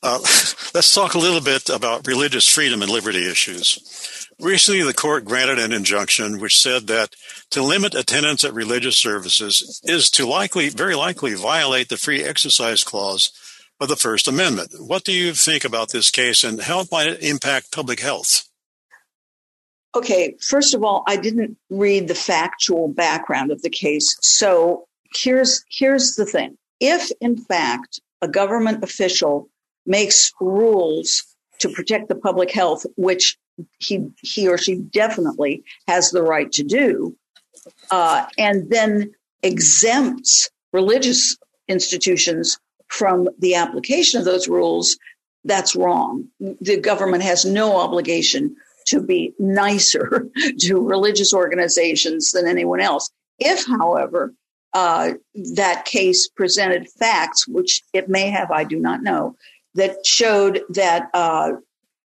Uh, 0.02 0.18
let's 0.74 0.94
talk 0.94 1.14
a 1.14 1.18
little 1.18 1.40
bit 1.40 1.70
about 1.70 2.06
religious 2.06 2.46
freedom 2.46 2.82
and 2.82 2.90
liberty 2.90 3.28
issues. 3.28 4.28
Recently, 4.40 4.82
the 4.82 4.92
court 4.92 5.24
granted 5.24 5.58
an 5.58 5.72
injunction 5.72 6.40
which 6.40 6.58
said 6.58 6.88
that 6.88 7.14
to 7.50 7.62
limit 7.62 7.94
attendance 7.94 8.44
at 8.44 8.52
religious 8.52 8.96
services 8.96 9.80
is 9.84 10.10
to 10.10 10.26
likely, 10.26 10.68
very 10.68 10.96
likely, 10.96 11.34
violate 11.34 11.88
the 11.88 11.96
free 11.96 12.22
exercise 12.22 12.82
clause 12.82 13.32
of 13.81 13.88
the 13.88 13.97
First 13.97 14.28
Amendment. 14.28 14.73
What 14.78 15.04
do 15.04 15.12
you 15.12 15.33
think 15.33 15.64
about 15.64 15.90
this 15.90 16.11
case 16.11 16.45
and 16.45 16.62
how 16.62 16.85
might 16.90 17.09
it 17.09 17.23
impact 17.23 17.73
public 17.73 18.00
health? 18.00 18.49
Okay, 19.97 20.37
first 20.40 20.75
of 20.75 20.83
all, 20.83 21.04
I 21.07 21.16
didn't 21.16 21.57
read 21.71 22.09
the 22.09 22.14
factual 22.14 22.88
background 22.88 23.52
of 23.52 23.62
the 23.62 23.71
case. 23.71 24.16
So 24.21 24.87
here's 25.14 25.64
here's 25.71 26.14
the 26.14 26.26
thing. 26.26 26.59
If 26.81 27.12
in 27.21 27.37
fact 27.37 28.00
a 28.21 28.28
government 28.28 28.83
official 28.83 29.49
makes 29.87 30.33
rules 30.40 31.25
to 31.61 31.69
protect 31.69 32.09
the 32.09 32.16
public 32.16 32.50
health, 32.50 32.85
which 32.97 33.37
he 33.78 34.09
he 34.21 34.49
or 34.49 34.59
she 34.59 34.76
definitely 34.76 35.62
has 35.87 36.11
the 36.11 36.23
right 36.23 36.50
to 36.52 36.64
do, 36.64 37.16
uh, 37.93 38.26
and 38.37 38.69
then 38.71 39.12
exempts 39.45 40.50
religious 40.73 41.37
institutions 41.69 42.59
from 42.98 43.28
the 43.38 43.56
application 43.56 44.18
of 44.18 44.24
those 44.24 44.48
rules, 44.48 44.96
that's 45.44 45.76
wrong. 45.76 46.28
The 46.38 46.78
government 46.80 47.22
has 47.22 47.44
no 47.44 47.76
obligation 47.76 48.56
to 48.86 49.00
be 49.00 49.32
nicer 49.38 50.28
to 50.60 50.80
religious 50.80 51.34
organizations 51.34 52.30
than 52.30 52.46
anyone 52.46 52.80
else. 52.80 53.10
If, 53.38 53.66
however, 53.66 54.32
uh, 54.72 55.12
that 55.54 55.84
case 55.84 56.28
presented 56.28 56.88
facts, 56.88 57.46
which 57.46 57.82
it 57.92 58.08
may 58.08 58.30
have, 58.30 58.50
I 58.50 58.64
do 58.64 58.78
not 58.78 59.02
know, 59.02 59.36
that 59.74 60.06
showed 60.06 60.62
that 60.70 61.08
uh, 61.14 61.52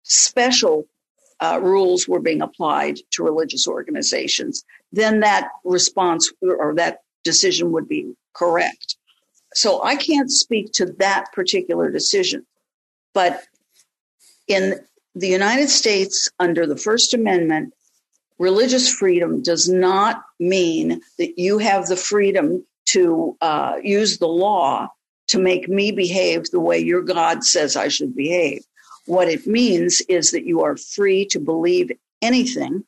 special 0.03 0.87
uh, 1.39 1.59
rules 1.61 2.07
were 2.07 2.19
being 2.19 2.41
applied 2.41 2.97
to 3.11 3.23
religious 3.23 3.67
organizations, 3.67 4.63
then 4.91 5.19
that 5.19 5.49
response 5.63 6.31
or 6.41 6.73
that 6.75 6.99
decision 7.23 7.71
would 7.71 7.87
be 7.87 8.13
correct. 8.33 8.96
So 9.57 9.81
I 9.81 9.95
can't 9.95 10.31
speak 10.31 10.71
to 10.73 10.85
that 10.99 11.33
particular 11.33 11.89
decision, 11.89 12.45
but 13.15 13.41
in 14.47 14.75
the 15.15 15.27
United 15.27 15.69
States, 15.69 16.29
under 16.37 16.67
the 16.67 16.77
First 16.77 17.15
Amendment, 17.15 17.73
religious 18.37 18.87
freedom 18.87 19.41
does 19.41 19.67
not 19.67 20.21
mean 20.39 21.01
that 21.17 21.39
you 21.39 21.57
have 21.57 21.87
the 21.87 21.95
freedom 21.95 22.67
to 22.89 23.35
uh, 23.41 23.77
use 23.81 24.19
the 24.19 24.27
law 24.27 24.89
to 25.29 25.39
make 25.39 25.67
me 25.67 25.91
behave 25.91 26.51
the 26.51 26.59
way 26.59 26.77
your 26.77 27.01
God 27.01 27.43
says 27.43 27.75
I 27.75 27.87
should 27.87 28.15
behave. 28.15 28.61
What 29.07 29.27
it 29.27 29.47
means 29.47 30.01
is 30.01 30.29
that 30.31 30.45
you 30.45 30.61
are 30.61 30.77
free 30.77 31.25
to 31.31 31.39
believe 31.39 31.91
anything, 32.21 32.83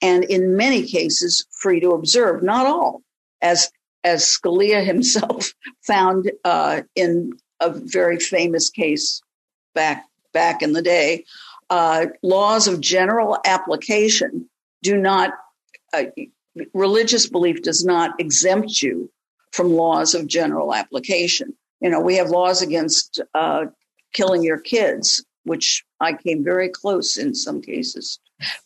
and 0.00 0.24
in 0.24 0.56
many 0.56 0.86
cases, 0.86 1.44
free 1.60 1.80
to 1.80 1.90
observe. 1.90 2.42
Not 2.42 2.64
all, 2.64 3.02
as 3.42 3.70
as 4.06 4.24
Scalia 4.24 4.84
himself 4.84 5.52
found 5.86 6.30
uh, 6.44 6.82
in 6.94 7.32
a 7.60 7.70
very 7.70 8.18
famous 8.18 8.70
case 8.70 9.20
back 9.74 10.06
back 10.32 10.62
in 10.62 10.72
the 10.72 10.82
day 10.82 11.24
uh, 11.70 12.06
laws 12.22 12.68
of 12.68 12.80
general 12.80 13.38
application 13.44 14.48
do 14.82 14.96
not, 14.96 15.32
uh, 15.92 16.04
religious 16.72 17.28
belief 17.28 17.62
does 17.62 17.84
not 17.84 18.12
exempt 18.20 18.82
you 18.82 19.10
from 19.52 19.72
laws 19.72 20.14
of 20.14 20.26
general 20.26 20.74
application. 20.74 21.54
You 21.80 21.90
know, 21.90 22.00
we 22.00 22.16
have 22.16 22.30
laws 22.30 22.62
against 22.62 23.20
uh, 23.34 23.66
killing 24.12 24.42
your 24.42 24.58
kids, 24.58 25.24
which 25.44 25.84
I 26.00 26.12
came 26.12 26.44
very 26.44 26.68
close 26.68 27.16
in 27.16 27.34
some 27.34 27.60
cases. 27.60 28.18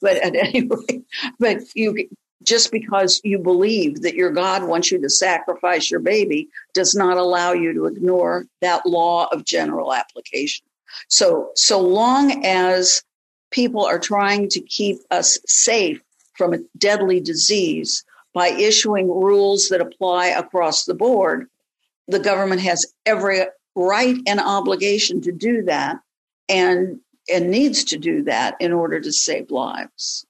But 0.03 0.17
at 0.17 0.35
any 0.55 0.67
rate, 0.67 1.05
but 1.39 1.59
you 1.75 2.09
just 2.43 2.73
because 2.73 3.21
you 3.23 3.39
believe 3.39 4.03
that 4.03 4.15
your 4.15 4.31
God 4.31 4.65
wants 4.65 4.91
you 4.91 5.01
to 5.01 5.11
sacrifice 5.11 5.91
your 5.91 6.01
baby 6.01 6.49
does 6.73 6.95
not 6.95 7.17
allow 7.17 7.53
you 7.53 7.73
to 7.75 7.87
ignore 7.87 8.47
that 8.61 8.87
law 8.87 9.27
of 9.31 9.45
general 9.45 9.93
application. 9.93 10.67
So, 11.09 11.51
so 11.55 11.81
long 11.81 12.45
as 12.45 13.03
people 13.51 13.85
are 13.85 13.99
trying 13.99 14.49
to 14.51 14.61
keep 14.61 14.99
us 15.11 15.39
safe 15.47 16.01
from 16.35 16.55
a 16.55 16.59
deadly 16.79 17.21
disease 17.21 18.05
by 18.33 18.49
issuing 18.49 19.09
rules 19.09 19.69
that 19.69 19.81
apply 19.81 20.29
across 20.29 20.85
the 20.85 20.95
board, 20.95 21.49
the 22.09 22.19
government 22.19 22.63
has 22.63 22.93
every 23.05 23.43
right 23.75 24.17
and 24.27 24.41
obligation 24.41 25.21
to 25.23 25.33
do 25.33 25.63
that 25.63 25.99
and 26.49 27.01
and 27.33 27.51
needs 27.51 27.85
to 27.85 27.99
do 27.99 28.25
that 28.25 28.57
in 28.59 28.73
order 28.73 29.01
to 29.01 29.13
save 29.13 29.51
lives. 29.51 30.27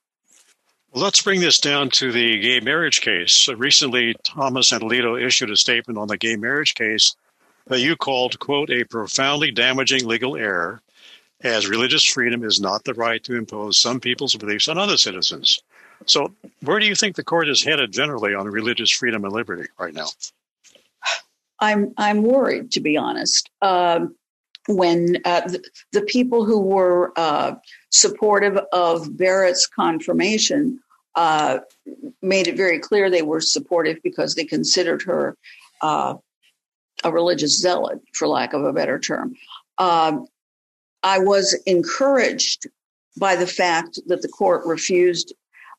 Let's 0.93 1.21
bring 1.21 1.39
this 1.39 1.57
down 1.57 1.89
to 1.91 2.11
the 2.11 2.39
gay 2.39 2.59
marriage 2.59 2.99
case. 2.99 3.47
Recently, 3.47 4.13
Thomas 4.23 4.73
and 4.73 4.81
Alito 4.81 5.21
issued 5.21 5.49
a 5.49 5.55
statement 5.55 5.97
on 5.97 6.09
the 6.09 6.17
gay 6.17 6.35
marriage 6.35 6.75
case 6.75 7.15
that 7.67 7.79
you 7.79 7.95
called, 7.95 8.39
quote, 8.39 8.69
a 8.69 8.83
profoundly 8.83 9.51
damaging 9.51 10.05
legal 10.05 10.35
error, 10.35 10.81
as 11.43 11.69
religious 11.69 12.05
freedom 12.05 12.43
is 12.43 12.59
not 12.59 12.83
the 12.83 12.93
right 12.93 13.23
to 13.23 13.37
impose 13.37 13.77
some 13.77 14.01
people's 14.01 14.35
beliefs 14.35 14.67
on 14.67 14.77
other 14.77 14.97
citizens. 14.97 15.61
So, 16.07 16.33
where 16.61 16.79
do 16.79 16.85
you 16.85 16.95
think 16.95 17.15
the 17.15 17.23
court 17.23 17.47
is 17.47 17.63
headed 17.63 17.93
generally 17.93 18.33
on 18.33 18.45
religious 18.47 18.89
freedom 18.89 19.23
and 19.23 19.33
liberty 19.33 19.69
right 19.79 19.93
now? 19.93 20.07
I'm 21.59 21.93
I'm 21.97 22.23
worried, 22.23 22.71
to 22.71 22.81
be 22.81 22.97
honest. 22.97 23.49
Um, 23.61 24.15
when 24.67 25.17
uh, 25.25 25.41
the, 25.41 25.63
the, 25.91 26.01
people 26.03 26.45
who 26.45 26.59
were 26.59 27.11
uh, 27.15 27.55
supportive 27.89 28.59
of 28.71 29.17
Barrett's 29.17 29.67
confirmation 29.67 30.79
uh, 31.15 31.59
made 32.21 32.47
it 32.47 32.57
very 32.57 32.79
clear 32.79 33.09
they 33.09 33.21
were 33.21 33.41
supportive 33.41 33.97
because 34.03 34.35
they 34.35 34.45
considered 34.45 35.01
her 35.03 35.35
uh, 35.81 36.15
a 37.03 37.11
religious 37.11 37.59
zealot, 37.59 37.99
for 38.13 38.27
lack 38.27 38.53
of 38.53 38.63
a 38.63 38.73
better 38.73 38.99
term. 38.99 39.35
Um, 39.77 40.27
I 41.03 41.19
was 41.19 41.59
encouraged 41.65 42.67
by 43.17 43.35
the 43.35 43.47
fact 43.47 43.99
that 44.07 44.21
the 44.21 44.27
court 44.27 44.65
refused 44.65 45.33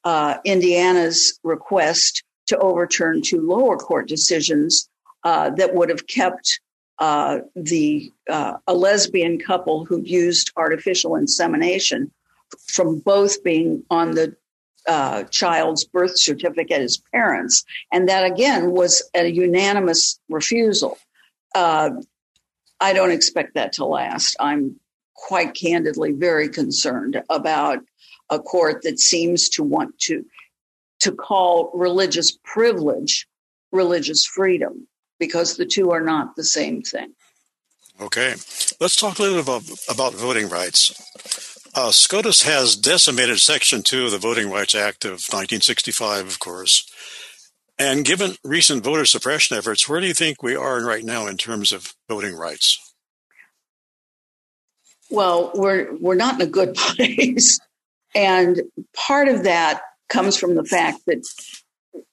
uh, 0.05 0.39
Indiana's 0.45 1.39
request 1.45 2.25
to 2.49 2.59
overturn 2.59 3.23
two 3.23 3.41
lower 3.41 3.77
court 3.77 4.09
decisions 4.09 4.89
uh, 5.25 5.51
that 5.51 5.75
would 5.75 5.89
have 5.89 6.07
kept 6.09 6.61
uh, 6.99 7.39
the 7.57 8.13
uh, 8.29 8.55
a 8.67 8.75
lesbian 8.75 9.39
couple 9.39 9.85
who 9.85 10.01
used 10.03 10.53
artificial 10.57 11.17
insemination 11.17 12.11
from 12.69 12.99
both 12.99 13.43
being 13.43 13.83
on 13.91 14.13
the 14.13 14.37
uh, 14.87 15.23
child's 15.25 15.85
birth 15.85 16.19
certificate 16.19 16.81
as 16.81 17.03
parents, 17.13 17.65
and 17.93 18.09
that 18.09 18.25
again 18.25 18.73
was 18.73 19.09
a 19.15 19.27
unanimous 19.27 20.19
refusal. 20.29 20.99
Uh, 21.55 21.91
I 22.81 22.93
don't 22.93 23.13
expect 23.13 23.55
that 23.55 23.73
to 23.75 23.85
last. 23.85 24.37
I'm 24.41 24.81
quite 25.15 25.55
candidly 25.55 26.13
very 26.13 26.49
concerned 26.49 27.23
about 27.31 27.79
a 28.29 28.41
court 28.41 28.83
that 28.83 28.99
seems 28.99 29.49
to 29.51 29.63
want 29.63 29.99
to 30.01 30.25
to 31.01 31.13
call 31.13 31.71
religious 31.75 32.39
privilege 32.45 33.27
religious 33.73 34.25
freedom 34.25 34.87
because 35.23 35.57
the 35.57 35.65
two 35.65 35.93
are 35.93 36.01
not 36.01 36.35
the 36.35 36.43
same 36.43 36.83
thing. 36.83 37.13
Okay, 38.01 38.35
let's 38.81 38.97
talk 38.97 39.21
a 39.21 39.23
little 39.23 39.37
bit 39.37 39.45
about, 39.45 39.63
about 39.89 40.15
voting 40.15 40.49
rights. 40.49 40.93
Uh, 41.77 41.93
SCOTUS 41.93 42.43
has 42.43 42.75
decimated 42.75 43.39
Section 43.39 43.85
2 43.85 44.07
of 44.07 44.11
the 44.11 44.19
Voting 44.19 44.51
Rights 44.51 44.75
Act 44.75 45.05
of 45.05 45.23
1965, 45.31 46.27
of 46.27 46.41
course. 46.41 46.91
And 47.79 48.05
given 48.05 48.33
recent 48.43 48.83
voter 48.83 49.05
suppression 49.05 49.57
efforts, 49.57 49.89
where 49.89 50.01
do 50.01 50.09
you 50.09 50.13
think 50.13 50.43
we 50.43 50.57
are 50.57 50.85
right 50.85 51.05
now 51.05 51.29
in 51.29 51.37
terms 51.37 51.71
of 51.71 51.95
voting 52.09 52.35
rights? 52.35 52.81
Well, 55.09 55.53
we're 55.55 55.97
we're 56.01 56.17
not 56.17 56.35
in 56.35 56.49
a 56.49 56.51
good 56.51 56.75
place, 56.77 57.61
and 58.13 58.61
part 58.93 59.29
of 59.29 59.45
that 59.45 59.83
comes 60.09 60.37
from 60.37 60.57
the 60.57 60.65
fact 60.65 60.99
that 61.07 61.23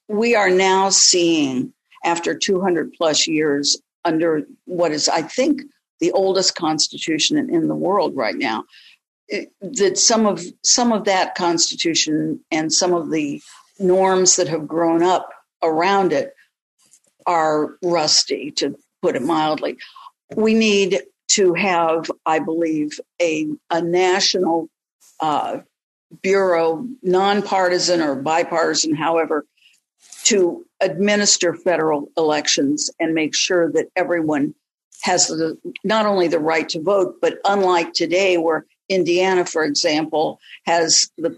we 0.07 0.35
are 0.35 0.51
now 0.51 0.89
seeing 0.89 1.73
after 2.03 2.35
200 2.35 2.93
plus 2.93 3.27
years 3.27 3.81
under 4.05 4.43
what 4.65 4.91
is, 4.91 5.09
I 5.09 5.21
think, 5.21 5.61
the 5.99 6.11
oldest 6.11 6.55
constitution 6.55 7.37
in, 7.37 7.67
the 7.67 7.75
world 7.75 8.15
right 8.15 8.35
now. 8.35 8.63
It, 9.27 9.51
that 9.61 9.97
some 9.97 10.25
of 10.25 10.41
some 10.63 10.91
of 10.91 11.05
that 11.05 11.35
constitution 11.35 12.39
and 12.51 12.71
some 12.71 12.93
of 12.93 13.11
the 13.11 13.41
norms 13.77 14.37
that 14.37 14.47
have 14.47 14.67
grown 14.67 15.03
up 15.03 15.29
around 15.61 16.13
it 16.13 16.33
are 17.27 17.75
rusty, 17.83 18.51
to 18.51 18.75
put 19.01 19.15
it 19.15 19.21
mildly. 19.21 19.77
We 20.35 20.53
need 20.53 21.01
to 21.29 21.53
have, 21.53 22.09
I 22.25 22.39
believe, 22.39 22.99
a, 23.21 23.47
a 23.69 23.81
national 23.81 24.69
uh, 25.19 25.59
bureau, 26.21 26.87
nonpartisan 27.03 28.01
or 28.01 28.15
bipartisan, 28.15 28.95
however, 28.95 29.45
to 30.25 30.65
administer 30.79 31.53
federal 31.53 32.09
elections 32.17 32.89
and 32.99 33.13
make 33.13 33.35
sure 33.35 33.71
that 33.71 33.87
everyone 33.95 34.53
has 35.01 35.27
the, 35.27 35.57
not 35.83 36.05
only 36.05 36.27
the 36.27 36.39
right 36.39 36.67
to 36.69 36.81
vote, 36.81 37.17
but 37.21 37.39
unlike 37.45 37.93
today, 37.93 38.37
where 38.37 38.65
Indiana, 38.89 39.45
for 39.45 39.63
example, 39.63 40.39
has 40.65 41.09
the 41.17 41.37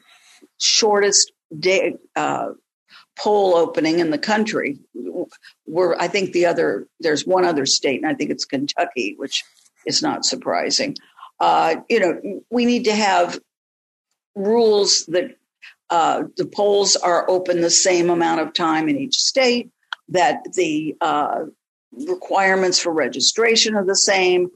shortest 0.59 1.31
day, 1.57 1.95
uh, 2.15 2.49
poll 3.17 3.55
opening 3.55 3.99
in 3.99 4.09
the 4.09 4.17
country. 4.17 4.79
Where 5.65 6.01
I 6.01 6.07
think 6.07 6.31
the 6.31 6.47
other, 6.47 6.87
there's 6.99 7.25
one 7.25 7.45
other 7.45 7.65
state, 7.65 8.01
and 8.01 8.09
I 8.09 8.15
think 8.15 8.31
it's 8.31 8.45
Kentucky, 8.45 9.15
which 9.17 9.43
is 9.85 10.01
not 10.01 10.25
surprising. 10.25 10.95
Uh, 11.39 11.77
you 11.89 11.99
know, 11.99 12.41
we 12.49 12.65
need 12.65 12.85
to 12.85 12.95
have 12.95 13.39
rules 14.35 15.05
that 15.07 15.35
uh, 15.91 16.23
the 16.37 16.45
polls 16.45 16.95
are 16.95 17.29
open 17.29 17.61
the 17.61 17.69
same 17.69 18.09
amount 18.09 18.39
of 18.39 18.53
time 18.53 18.89
in 18.89 18.97
each 18.97 19.15
state, 19.15 19.69
that 20.09 20.43
the 20.55 20.95
uh, 21.01 21.41
requirements 22.07 22.79
for 22.79 22.91
registration 22.91 23.75
are 23.75 23.85
the 23.85 23.95
same. 23.95 24.49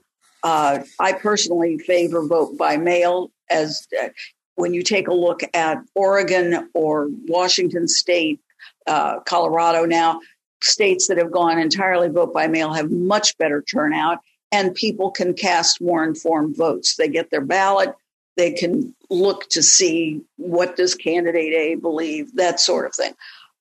Uh, 0.44 0.80
I 1.00 1.14
personally 1.14 1.78
favor 1.78 2.26
vote 2.26 2.58
by 2.58 2.78
mail 2.78 3.32
as 3.50 3.86
uh, 4.02 4.08
when 4.56 4.74
you 4.74 4.82
take 4.82 5.08
a 5.08 5.14
look 5.14 5.42
at 5.54 5.80
Oregon 5.94 6.70
or 6.74 7.10
Washington 7.28 7.88
State, 7.88 8.40
uh, 8.88 9.20
Colorado 9.22 9.86
now, 9.86 10.22
states 10.64 11.08
that 11.08 11.18
have 11.18 11.32
gone 11.32 11.60
entirely 11.60 12.08
vote 12.08 12.34
by 12.34 12.48
mail 12.48 12.74
have 12.74 12.90
much 12.90 13.38
better 13.38 13.62
turnout 13.62 14.20
and 14.52 14.74
people 14.74 15.12
can 15.12 15.34
cast 15.34 15.82
more 15.82 16.04
informed 16.04 16.56
votes. 16.56 16.96
They 16.96 17.10
get 17.10 17.30
their 17.30 17.42
ballot, 17.42 17.94
they 18.38 18.52
can 18.52 18.94
look 19.10 19.50
to 19.50 19.64
see 19.64 20.22
what 20.38 20.76
does 20.76 20.96
candidate 20.96 21.54
A 21.54 21.76
believe, 21.76 22.36
that 22.36 22.60
sort 22.60 22.86
of 22.86 22.94
thing. 22.94 23.14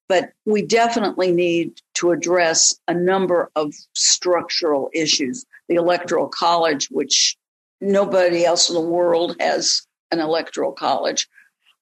But 0.08 0.32
we 0.44 0.62
definitely 0.62 1.32
need 1.32 1.80
to 1.94 2.10
address 2.10 2.78
a 2.86 2.94
number 2.94 3.50
of 3.56 3.72
structural 3.94 4.90
issues. 4.92 5.46
The 5.68 5.76
electoral 5.76 6.28
college, 6.28 6.88
which 6.90 7.36
nobody 7.80 8.44
else 8.44 8.68
in 8.68 8.74
the 8.74 8.80
world 8.80 9.36
has 9.40 9.86
an 10.10 10.20
electoral 10.20 10.72
college. 10.72 11.28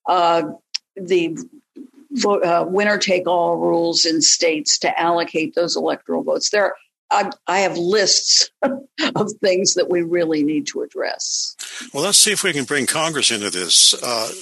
Uh, 0.06 0.42
the 0.94 1.36
uh, 2.24 2.64
winner 2.68 2.98
take 2.98 3.26
all 3.26 3.56
rules 3.56 4.04
in 4.04 4.20
states 4.20 4.78
to 4.80 5.00
allocate 5.00 5.54
those 5.54 5.76
electoral 5.76 6.22
votes. 6.22 6.50
There 6.50 6.74
I, 7.12 7.30
I 7.46 7.58
have 7.60 7.76
lists 7.76 8.50
of 8.62 9.32
things 9.40 9.74
that 9.74 9.90
we 9.90 10.02
really 10.02 10.42
need 10.42 10.66
to 10.68 10.80
address. 10.80 11.54
Well, 11.92 12.02
let's 12.02 12.18
see 12.18 12.32
if 12.32 12.42
we 12.42 12.52
can 12.52 12.64
bring 12.64 12.86
Congress 12.86 13.30
into 13.30 13.50
this. 13.50 13.94
Uh, 14.02 14.32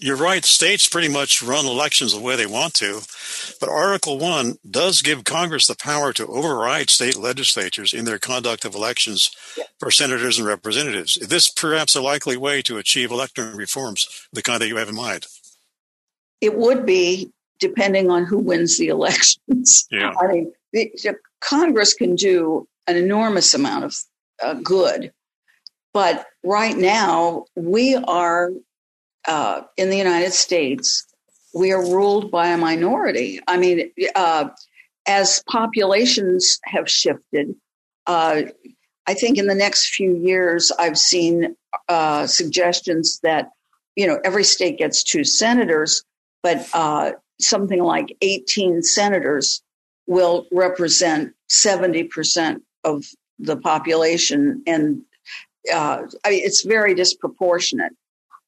you're 0.00 0.16
right, 0.16 0.44
states 0.44 0.88
pretty 0.88 1.08
much 1.08 1.42
run 1.42 1.64
elections 1.64 2.12
the 2.12 2.20
way 2.20 2.36
they 2.36 2.46
want 2.46 2.74
to, 2.74 3.00
but 3.60 3.70
Article 3.70 4.18
1 4.18 4.58
does 4.68 5.02
give 5.02 5.24
Congress 5.24 5.66
the 5.66 5.76
power 5.76 6.12
to 6.12 6.26
override 6.26 6.90
state 6.90 7.16
legislatures 7.16 7.94
in 7.94 8.04
their 8.04 8.18
conduct 8.18 8.64
of 8.64 8.74
elections 8.74 9.30
yeah. 9.56 9.64
for 9.78 9.90
senators 9.90 10.38
and 10.38 10.46
representatives. 10.46 11.16
Is 11.16 11.28
this 11.28 11.48
perhaps 11.48 11.94
a 11.94 12.02
likely 12.02 12.36
way 12.36 12.60
to 12.62 12.76
achieve 12.76 13.10
electoral 13.10 13.56
reforms, 13.56 14.28
the 14.32 14.42
kind 14.42 14.60
that 14.60 14.68
you 14.68 14.76
have 14.76 14.88
in 14.88 14.96
mind? 14.96 15.26
It 16.40 16.56
would 16.56 16.84
be, 16.84 17.32
depending 17.58 18.10
on 18.10 18.24
who 18.24 18.38
wins 18.38 18.78
the 18.78 18.88
elections. 18.88 19.86
Yeah. 19.90 20.12
I 20.20 20.26
mean, 20.26 20.52
the, 20.72 20.92
Congress 21.40 21.94
can 21.94 22.14
do 22.14 22.66
an 22.86 22.96
enormous 22.96 23.54
amount 23.54 23.84
of 23.84 23.94
uh, 24.42 24.54
good. 24.54 25.12
But 25.92 26.26
right 26.44 26.76
now, 26.76 27.44
we 27.56 27.96
are 27.96 28.50
uh, 29.26 29.62
in 29.76 29.90
the 29.90 29.96
United 29.96 30.32
States, 30.32 31.06
we 31.54 31.72
are 31.72 31.82
ruled 31.82 32.30
by 32.30 32.48
a 32.48 32.56
minority. 32.56 33.40
I 33.46 33.56
mean, 33.56 33.90
uh, 34.14 34.48
as 35.06 35.42
populations 35.48 36.58
have 36.64 36.90
shifted, 36.90 37.54
uh, 38.06 38.42
I 39.06 39.14
think 39.14 39.38
in 39.38 39.46
the 39.46 39.54
next 39.54 39.94
few 39.94 40.16
years, 40.16 40.70
I've 40.78 40.98
seen 40.98 41.56
uh, 41.88 42.26
suggestions 42.26 43.20
that, 43.22 43.50
you 43.96 44.06
know, 44.06 44.18
every 44.24 44.44
state 44.44 44.78
gets 44.78 45.02
two 45.02 45.24
senators, 45.24 46.02
but 46.42 46.66
uh, 46.74 47.12
something 47.40 47.82
like 47.82 48.16
18 48.20 48.82
senators 48.82 49.62
will 50.08 50.46
represent 50.50 51.34
70% 51.50 52.62
of 52.82 53.04
the 53.38 53.56
population. 53.56 54.62
And 54.66 55.02
uh, 55.72 56.02
I 56.24 56.30
mean, 56.30 56.44
it's 56.44 56.64
very 56.64 56.94
disproportionate. 56.94 57.92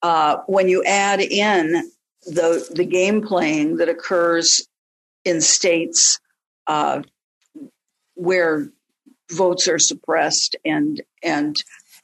Uh, 0.02 0.38
when 0.46 0.68
you 0.68 0.82
add 0.84 1.20
in 1.20 1.90
the, 2.26 2.66
the 2.74 2.86
game 2.86 3.20
playing 3.20 3.76
that 3.76 3.90
occurs 3.90 4.66
in 5.24 5.42
states 5.42 6.18
uh, 6.66 7.02
where 8.14 8.70
votes 9.30 9.68
are 9.68 9.78
suppressed 9.78 10.56
and, 10.64 11.02
and 11.22 11.56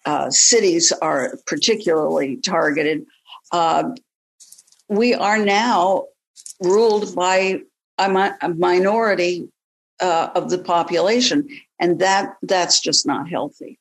uh, 0.04 0.28
cities 0.30 0.92
are 1.00 1.38
particularly 1.46 2.36
targeted, 2.36 3.06
uh, 3.52 3.84
we 4.88 5.14
are 5.14 5.38
now 5.38 6.04
ruled 6.60 7.14
by 7.14 7.62
a 7.98 8.54
minority 8.54 9.48
uh, 10.00 10.30
of 10.34 10.50
the 10.50 10.58
population, 10.58 11.48
and 11.78 11.98
that 12.00 12.36
that's 12.42 12.80
just 12.80 13.06
not 13.06 13.28
healthy. 13.28 13.78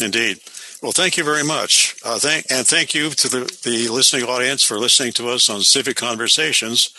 Indeed. 0.00 0.38
Well, 0.80 0.92
thank 0.92 1.16
you 1.16 1.24
very 1.24 1.42
much. 1.42 1.96
Uh, 2.04 2.18
thank, 2.18 2.46
and 2.50 2.66
thank 2.66 2.94
you 2.94 3.10
to 3.10 3.28
the, 3.28 3.60
the 3.64 3.88
listening 3.88 4.24
audience 4.24 4.62
for 4.62 4.78
listening 4.78 5.12
to 5.14 5.28
us 5.30 5.50
on 5.50 5.62
Civic 5.62 5.96
Conversations. 5.96 6.94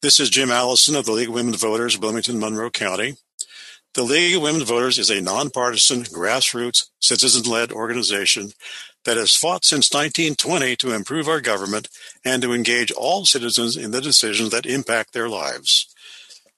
This 0.00 0.20
is 0.20 0.30
Jim 0.30 0.50
Allison 0.50 0.94
of 0.94 1.06
the 1.06 1.12
League 1.12 1.28
of 1.28 1.34
Women 1.34 1.54
Voters, 1.54 1.96
Bloomington, 1.96 2.38
Monroe 2.38 2.70
County. 2.70 3.16
The 3.94 4.04
League 4.04 4.36
of 4.36 4.42
Women 4.42 4.64
Voters 4.64 4.98
is 4.98 5.10
a 5.10 5.20
nonpartisan, 5.20 6.04
grassroots, 6.04 6.90
citizen 7.00 7.50
led 7.50 7.72
organization 7.72 8.52
that 9.06 9.16
has 9.16 9.34
fought 9.34 9.64
since 9.64 9.92
1920 9.92 10.76
to 10.76 10.92
improve 10.92 11.28
our 11.28 11.40
government 11.40 11.88
and 12.24 12.42
to 12.42 12.52
engage 12.52 12.92
all 12.92 13.24
citizens 13.24 13.76
in 13.76 13.90
the 13.90 14.00
decisions 14.00 14.50
that 14.50 14.66
impact 14.66 15.14
their 15.14 15.28
lives. 15.28 15.94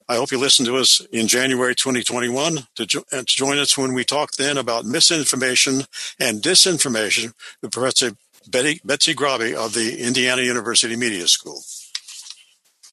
I 0.09 0.15
hope 0.15 0.31
you 0.31 0.39
listen 0.39 0.65
to 0.65 0.77
us 0.77 1.01
in 1.11 1.27
January 1.27 1.75
2021 1.75 2.67
to, 2.77 2.85
jo- 2.87 3.03
uh, 3.13 3.19
to 3.19 3.25
join 3.25 3.59
us 3.59 3.77
when 3.77 3.93
we 3.93 4.03
talk 4.03 4.31
then 4.33 4.57
about 4.57 4.83
misinformation 4.83 5.83
and 6.19 6.41
disinformation 6.41 7.33
with 7.61 7.71
Professor 7.71 8.13
Betty, 8.49 8.79
Betsi 8.79 9.15
Grabe 9.15 9.53
of 9.53 9.75
the 9.75 9.99
Indiana 10.03 10.41
University 10.41 10.95
Media 10.95 11.27
School. 11.27 11.61